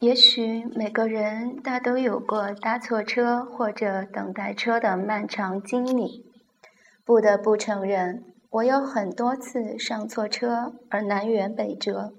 [0.00, 6.26] 也许每个人大都有过搭错车或者等待车的漫长经历。
[7.04, 12.12] 不得不承认，我有很多次上错车而南辕北辙，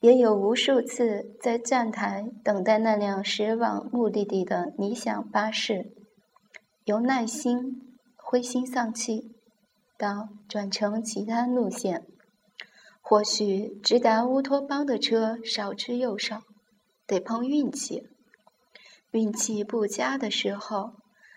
[0.00, 5.92] 也有无数次在站台等待那辆驶往目的地的理想巴士，
[6.84, 7.82] 由耐心、
[8.16, 9.34] 灰心丧气，
[9.98, 12.04] 到转乘其他路线。
[13.00, 16.42] 或许直达乌托邦的车少之又少。
[17.06, 18.08] 得碰运气，
[19.12, 20.94] 运气不佳的时候，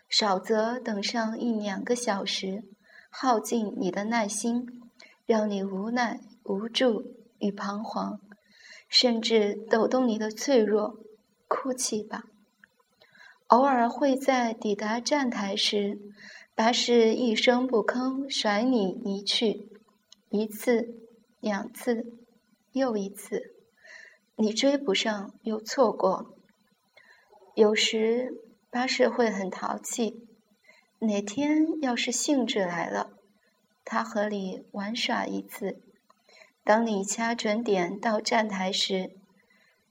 [0.09, 2.63] 少则等上一两个小时，
[3.09, 4.65] 耗尽你的耐心，
[5.25, 8.19] 让你无奈、无助与彷徨，
[8.87, 10.97] 甚至抖动你的脆弱，
[11.47, 12.23] 哭泣吧。
[13.47, 15.99] 偶尔会在抵达站台时，
[16.55, 19.69] 巴士一声不吭甩你离去，
[20.29, 20.95] 一次、
[21.39, 22.17] 两次，
[22.71, 23.58] 又一次。
[24.41, 26.33] 你追不上又错过，
[27.55, 28.31] 有时
[28.71, 30.29] 巴士会很淘气。
[30.99, 33.09] 哪天要是兴致来了，
[33.83, 35.81] 他和你玩耍一次。
[36.63, 39.11] 当你掐准点到站台时，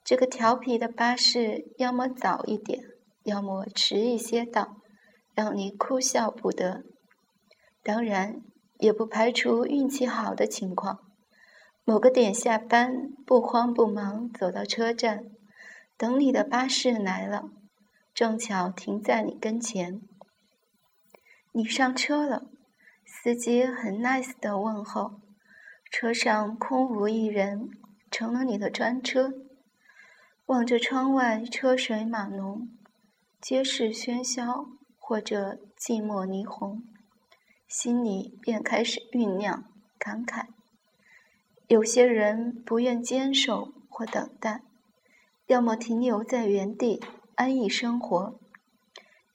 [0.03, 2.81] 这个调皮的巴士要么早一点，
[3.25, 4.79] 要么迟一些到，
[5.35, 6.85] 让你哭笑不得。
[7.83, 8.41] 当然，
[8.79, 11.01] 也不排除运气好的情况。
[11.89, 15.25] 某个点下班，不慌不忙走到车站，
[15.97, 17.49] 等你的巴士来了，
[18.13, 20.03] 正巧停在你跟前。
[21.53, 22.51] 你上车了，
[23.07, 25.23] 司机很 nice 的问候，
[25.91, 27.71] 车上空无一人，
[28.11, 29.33] 成了你的专车。
[30.45, 32.69] 望着窗外车水马龙，
[33.41, 34.67] 街市喧嚣
[34.99, 36.83] 或者寂寞霓虹，
[37.67, 39.65] 心里便开始酝酿
[39.99, 40.49] 感慨。
[41.69, 44.63] 有些人不愿坚守或等待，
[45.49, 46.99] 要么停留在原地
[47.35, 48.39] 安逸生活；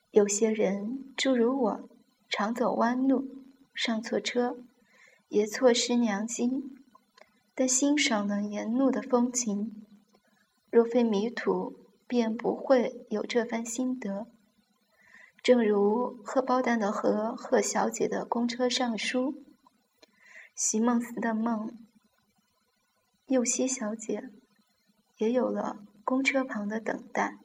[0.09, 1.89] 有些人，诸如我，
[2.27, 3.27] 常走弯路，
[3.75, 4.57] 上错车，
[5.29, 6.49] 也错失良机，
[7.53, 9.85] 但欣赏了沿路的风情。
[10.71, 14.25] 若非迷途，便不会有这番心得。
[15.43, 19.43] 正如贺包蛋的和贺小姐的公车上书，
[20.55, 21.77] 席梦思的梦。
[23.33, 24.29] 右西小姐
[25.17, 27.39] 也有了公车旁的等待。